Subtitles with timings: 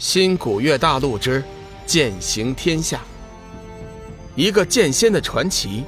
[0.00, 1.44] 新古月大陆之
[1.84, 3.04] 剑行天下，
[4.34, 5.84] 一个剑仙的传奇，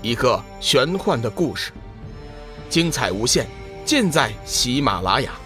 [0.00, 1.72] 一个玄幻的故事，
[2.70, 3.48] 精彩无限，
[3.84, 5.36] 尽在喜马拉雅。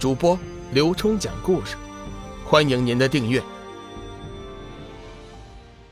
[0.00, 0.36] 主播
[0.72, 1.76] 刘冲讲故事，
[2.44, 3.40] 欢迎您的订阅。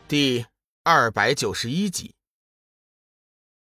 [0.08, 0.44] 第
[0.82, 2.12] 二百九十一集，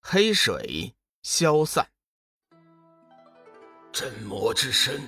[0.00, 1.86] 黑水消散，
[3.92, 4.98] 镇魔之身。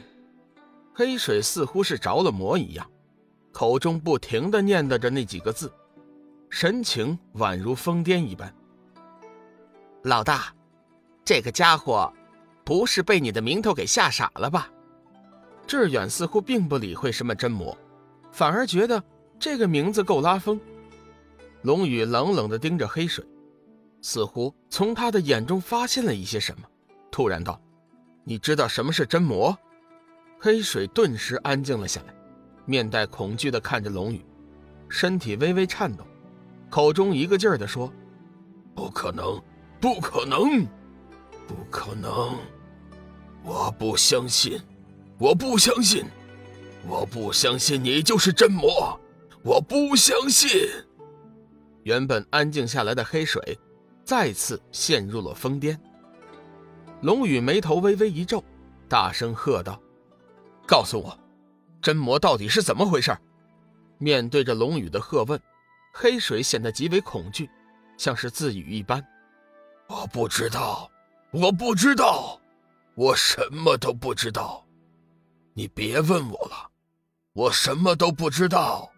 [0.96, 2.88] 黑水似乎是着了魔一样，
[3.50, 5.70] 口中不停的念叨着那几个字，
[6.48, 8.54] 神情宛如疯癫一般。
[10.04, 10.54] 老大，
[11.24, 12.12] 这个家伙
[12.64, 14.70] 不是被你的名头给吓傻了吧？
[15.66, 17.76] 志远似乎并不理会什么真魔，
[18.30, 19.02] 反而觉得
[19.36, 20.60] 这个名字够拉风。
[21.62, 23.26] 龙宇冷冷的盯着黑水，
[24.00, 26.68] 似乎从他的眼中发现了一些什么，
[27.10, 27.60] 突然道
[28.22, 29.58] ：“你知道什么是真魔？”
[30.44, 32.14] 黑水顿时安静了下来，
[32.66, 34.22] 面带恐惧地看着龙宇，
[34.90, 36.04] 身体微微颤抖，
[36.68, 37.90] 口中一个劲儿地说
[38.76, 39.42] ：“不可能，
[39.80, 40.66] 不可能，
[41.48, 42.36] 不可能！
[43.42, 44.60] 我不相信，
[45.16, 46.04] 我不相信，
[46.86, 49.00] 我不相信你就是真魔！
[49.42, 50.50] 我不相信！”
[51.84, 53.58] 原本安静下来的黑水，
[54.04, 55.74] 再次陷入了疯癫。
[57.00, 58.44] 龙宇眉头微微一皱，
[58.90, 59.80] 大声喝道。
[60.66, 61.18] 告诉我，
[61.82, 63.16] 真魔到底是怎么回事？
[63.98, 65.40] 面对着龙宇的喝问，
[65.92, 67.48] 黑水显得极为恐惧，
[67.96, 69.04] 像是自语一般
[69.88, 70.90] ：“我不知道，
[71.30, 72.40] 我不知道，
[72.94, 74.64] 我什么都不知道。
[75.52, 76.70] 你别问我了，
[77.34, 78.90] 我什么都不知道。”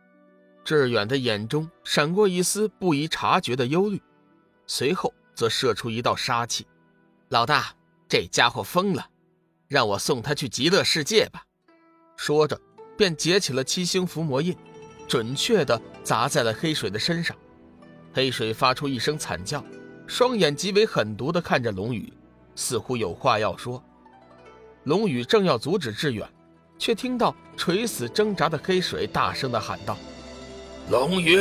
[0.64, 4.03] 志远的眼中闪过一丝不易察觉的忧虑，
[4.67, 6.67] 随后则射出一道杀气
[7.28, 7.75] ：“老大，
[8.09, 9.09] 这家伙疯了，
[9.69, 11.44] 让我送他去极乐世界吧。”
[12.17, 12.59] 说着，
[12.97, 14.56] 便结起了七星伏魔印，
[15.06, 17.36] 准确地砸在了黑水的身上。
[18.12, 19.62] 黑水发出一声惨叫，
[20.06, 22.12] 双眼极为狠毒地看着龙宇，
[22.54, 23.82] 似乎有话要说。
[24.84, 26.27] 龙宇正要阻止志远，
[26.78, 29.98] 却听到垂死挣扎的黑水大声地喊道
[30.91, 31.38] ：“龙宇，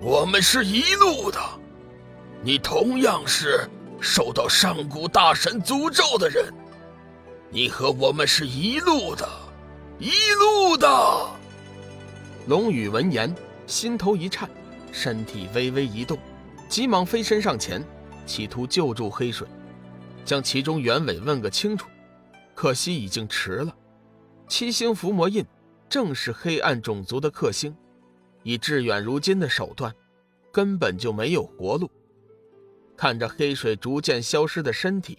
[0.00, 1.38] 我们是一路的，
[2.42, 3.68] 你同样是
[4.00, 6.52] 受到上古大神诅咒的人。”
[7.50, 9.28] 你和我们是一路的，
[9.98, 10.88] 一路的。
[12.48, 13.32] 龙宇闻言，
[13.66, 14.50] 心头一颤，
[14.90, 16.18] 身体微微一动，
[16.68, 17.84] 急忙飞身上前，
[18.26, 19.46] 企图救助黑水，
[20.24, 21.86] 将其中原委问个清楚。
[22.54, 23.74] 可惜已经迟了。
[24.48, 25.44] 七星伏魔印
[25.88, 27.74] 正是黑暗种族的克星，
[28.42, 29.94] 以致远如今的手段，
[30.52, 31.88] 根本就没有活路。
[32.96, 35.18] 看着黑水逐渐消失的身体，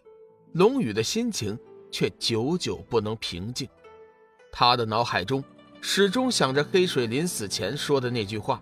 [0.52, 1.58] 龙宇的心情。
[1.92, 3.68] 却久久不能平静，
[4.52, 5.44] 他的脑海中
[5.82, 8.62] 始终想着黑水临死前说的那句话：“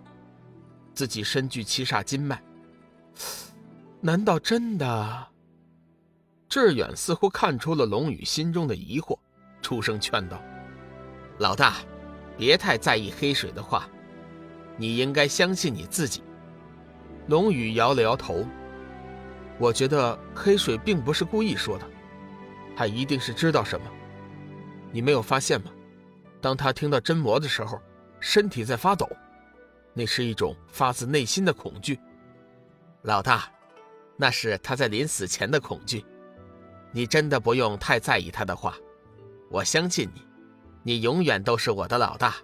[0.94, 2.42] 自己身具七煞金脉。”
[4.00, 5.26] 难道真的？
[6.48, 9.18] 志远似乎看出了龙宇心中的疑惑，
[9.60, 10.40] 出声劝道
[11.38, 11.76] ：“老大，
[12.38, 13.88] 别太在意黑水的话，
[14.76, 16.22] 你应该相信你自己。”
[17.26, 18.46] 龙宇摇了摇头
[19.58, 21.90] ：“我觉得黑水并不是故意说的。”
[22.76, 23.90] 他一定是知道什么，
[24.92, 25.72] 你没有发现吗？
[26.40, 27.80] 当他听到真魔的时候，
[28.20, 29.08] 身体在发抖，
[29.94, 31.98] 那是一种发自内心的恐惧。
[33.02, 33.50] 老大，
[34.16, 36.04] 那是他在临死前的恐惧。
[36.92, 38.76] 你真的不用太在意他的话，
[39.50, 40.22] 我相信你，
[40.82, 42.36] 你永远都是我的老大。”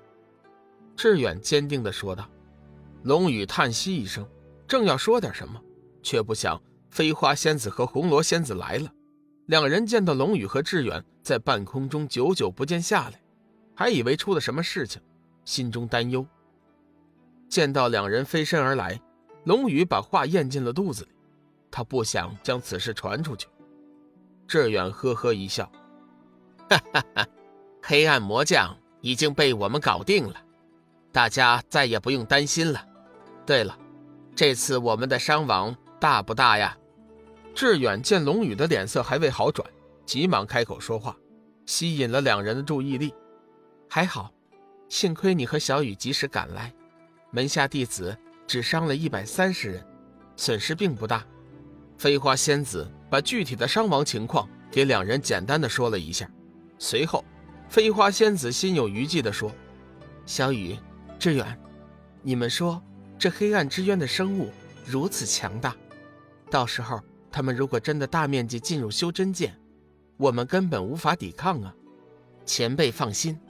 [0.97, 2.29] 志远坚定地说道。
[3.03, 4.29] 龙宇叹息一声，
[4.69, 5.61] 正要说点什么，
[6.03, 6.61] 却不想
[6.91, 8.93] 飞花仙子和红罗仙子来了。
[9.53, 13.21] 两人见到龙宇和志远在半空中久久不见下来，
[13.75, 14.99] 还以为出了什么事情，
[15.45, 16.27] 心中担忧。
[17.51, 18.99] 见到两人飞身而来，
[19.45, 21.11] 龙宇把话咽进了肚子里，
[21.71, 23.47] 他不想将此事传出去。
[24.49, 25.71] 志远呵呵一笑
[26.71, 27.27] ：“哈哈哈，
[27.83, 30.43] 黑暗魔将已经被我们搞定了，
[31.13, 32.83] 大家再也不用担心了。
[33.45, 33.79] 对了，
[34.35, 36.75] 这次我们的伤亡大不大呀？”
[37.55, 39.69] 志远见龙宇的脸色还未好转，
[40.07, 41.17] 急忙开口说话，
[41.67, 43.15] 吸引了两人的注意力。
[43.89, 44.33] 还好，
[44.89, 46.73] 幸亏你和小雨及时赶来，
[47.31, 48.17] 门下弟子
[48.47, 49.87] 只伤了一百三十人，
[50.35, 51.25] 损失并不大。
[51.99, 56.29] 飞花仙子把具体的伤亡情况给两人简单的说了一下，
[56.79, 57.23] 随后，
[57.69, 59.53] 飞花仙子心有余悸的说
[60.25, 60.77] ：“小雨，
[61.19, 61.61] 志远，
[62.23, 62.83] 你们说
[63.19, 64.51] 这黑暗之渊的生物
[64.87, 65.77] 如此强大，
[66.51, 66.99] 到时候……”
[67.33, 69.53] 他们如果真的大面积进入修真界，
[70.19, 71.75] 我们根本无法抵抗啊！
[72.45, 73.41] 前辈放心，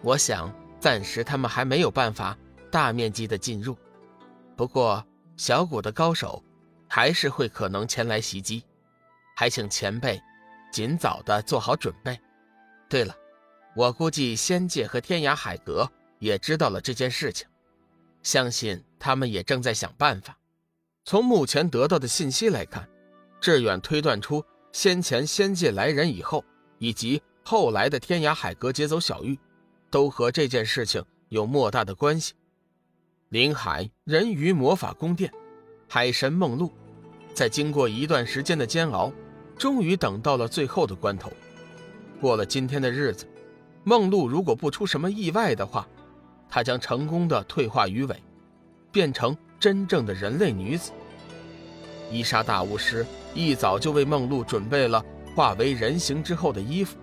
[0.00, 2.38] 我想暂时他们还没有办法
[2.70, 3.76] 大面积的进入，
[4.54, 5.04] 不过
[5.36, 6.42] 小谷的高手
[6.88, 8.62] 还是会可能前来袭击，
[9.34, 10.22] 还请前辈
[10.70, 12.18] 尽早的做好准备。
[12.88, 13.12] 对了，
[13.74, 15.90] 我估计仙界和天涯海阁
[16.20, 17.48] 也知道了这件事情，
[18.22, 20.38] 相信他们也正在想办法。
[21.04, 22.88] 从目前得到的信息来看，
[23.46, 26.44] 志远推断出先前仙界来人以后，
[26.78, 29.38] 以及后来的天涯海阁劫走小玉，
[29.88, 32.34] 都和这件事情有莫大的关系。
[33.28, 35.32] 林海人鱼魔法宫殿，
[35.88, 36.72] 海神梦露，
[37.34, 39.12] 在经过一段时间的煎熬，
[39.56, 41.32] 终于等到了最后的关头。
[42.20, 43.28] 过了今天的日子，
[43.84, 45.88] 梦露如果不出什么意外的话，
[46.48, 48.20] 她将成功的退化鱼尾，
[48.90, 50.90] 变成真正的人类女子。
[52.10, 55.04] 伊莎大巫师一早就为梦露准备了
[55.34, 56.96] 化为人形之后的衣服，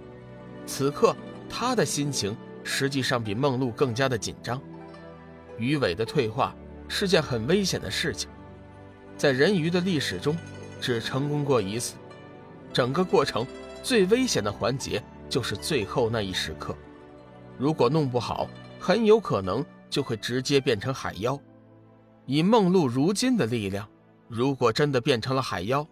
[0.66, 1.16] 此刻
[1.48, 4.60] 他的心情实际上比梦露更加的紧张。
[5.60, 6.56] 鱼尾的退化
[6.88, 8.28] 是件很危险的事情，
[9.16, 10.36] 在人鱼的历史中，
[10.82, 11.94] 只成功过一次，
[12.74, 13.46] 整个过程。
[13.84, 16.74] 最危险的环节就是最后那一时刻，
[17.58, 18.48] 如果弄不好，
[18.80, 21.38] 很有可能就会直接变成海妖。
[22.26, 23.86] 以梦露如今的力量，
[24.30, 25.86] 如果真的变成了海妖，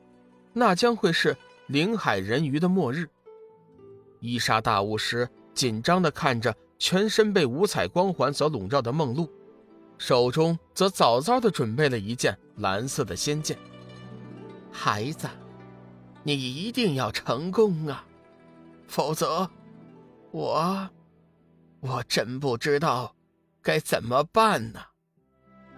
[0.54, 1.36] 那将会是
[1.68, 3.08] 领海人鱼的末日。
[4.20, 9.30] 伊莎大巫师紧张地看着全身被五彩光环所笼罩的梦露，
[9.98, 13.58] 手中则早早地准备了一件蓝色的仙剑。
[14.72, 15.28] 孩子。
[16.24, 18.06] 你一定要成功啊，
[18.88, 19.50] 否则，
[20.30, 20.88] 我，
[21.80, 23.16] 我真不知道
[23.60, 24.80] 该怎么办呢。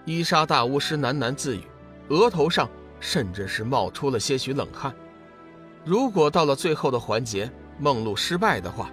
[0.04, 1.64] 伊莎大巫师喃喃自语，
[2.10, 2.70] 额头上
[3.04, 4.96] 甚至是冒出了些许冷汗。
[5.84, 8.90] 如果到了最后的环节，梦露失败的话，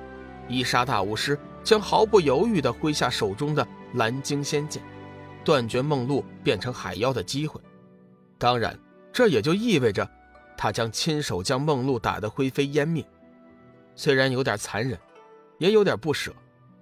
[0.48, 3.64] 伊莎大巫师将毫不犹豫地挥下手中的
[3.94, 4.82] 蓝鲸仙剑，
[5.44, 7.60] 断绝梦露变成海妖的机会。
[8.36, 8.76] 当然，
[9.12, 10.06] 这也就意味着。
[10.56, 13.02] 他将亲手将梦露打得灰飞烟灭，
[13.94, 14.98] 虽然有点残忍，
[15.58, 16.34] 也有点不舍，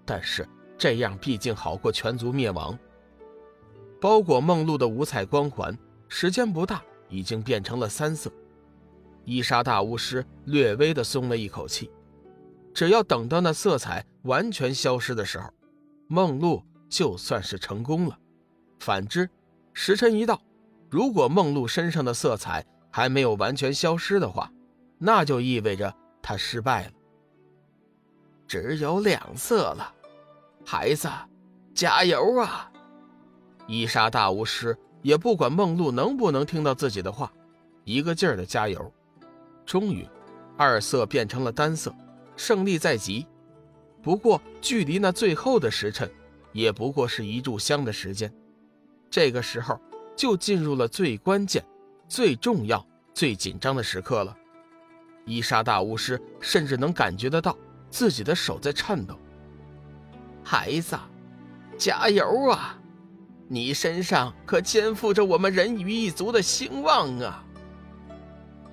[0.05, 0.49] 但是
[0.79, 2.77] 这样毕竟好过全族灭亡。
[4.01, 5.79] 包裹梦露的五彩光环，
[6.09, 8.31] 时间不大，已经变成了三色。
[9.25, 11.91] 伊莎大巫师略微的松了一口气，
[12.73, 15.51] 只要等到那色彩完全消失的时候，
[16.07, 18.19] 梦露就算是成功了。
[18.79, 19.29] 反之，
[19.73, 20.41] 时辰一到，
[20.89, 24.51] 如果梦露身上的色彩，还没有完全消失的话，
[24.99, 26.93] 那就意味着他失败了。
[28.47, 29.93] 只有两色了，
[30.65, 31.07] 孩子，
[31.75, 32.73] 加油啊！
[33.67, 37.33] 伊莎大巫师也不管梦露能不能听到自己的话，
[37.85, 38.93] 一个劲儿的加油。
[39.65, 40.07] 终于，
[40.57, 41.95] 二色变成了单色，
[42.37, 43.27] 胜利在即。
[44.03, 46.11] 不过，距离那最后的时辰，
[46.53, 48.33] 也不过是一炷香的时间。
[49.11, 49.81] 这个时候，
[50.17, 51.65] 就进入了最关键。
[52.09, 54.35] 最重要、最紧张的时刻了，
[55.27, 57.55] 伊莎大巫师甚至能感觉得到
[57.91, 59.19] 自己的手在颤抖。
[60.43, 60.97] 孩子，
[61.77, 62.79] 加油啊！
[63.51, 67.43] 你身上可肩负着我们人鱼一族的兴旺啊！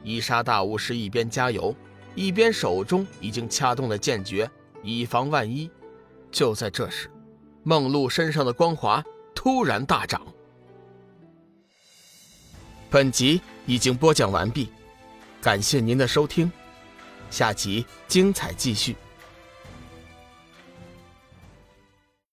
[0.04, 1.74] 伊莎大巫师一边加油，
[2.14, 4.50] 一边手中已经掐动了剑诀，
[4.84, 5.72] 以防万一。
[6.30, 7.10] 就在这时，
[7.64, 9.02] 梦露身上的光华
[9.34, 10.22] 突然大涨。
[12.90, 14.70] 本集已经播讲完毕，
[15.42, 16.52] 感谢您的收听，
[17.30, 18.96] 下集精彩继续。